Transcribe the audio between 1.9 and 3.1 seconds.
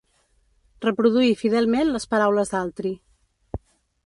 les paraules d'altri.